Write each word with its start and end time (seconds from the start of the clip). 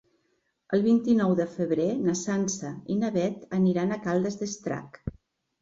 El 0.77 0.85
vint-i-nou 0.85 1.35
de 1.41 1.45
febrer 1.57 1.85
na 2.07 2.15
Sança 2.21 2.71
i 2.95 2.97
na 3.03 3.13
Beth 3.19 3.47
aniran 3.59 3.97
a 3.97 4.01
Caldes 4.09 4.39
d'Estrac. 4.41 5.03